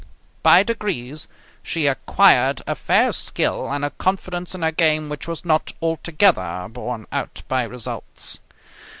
By 0.41 0.63
degrees 0.63 1.27
she 1.61 1.85
acquired 1.85 2.63
a 2.65 2.73
fair 2.73 3.11
skill 3.11 3.71
and 3.71 3.85
a 3.85 3.91
confidence 3.91 4.55
in 4.55 4.63
her 4.63 4.71
game 4.71 5.09
which 5.09 5.27
was 5.27 5.45
not 5.45 5.73
altogether 5.79 6.67
borne 6.71 7.05
out 7.11 7.43
by 7.47 7.65
results. 7.65 8.39